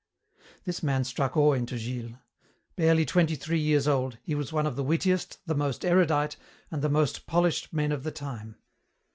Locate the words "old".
3.87-4.17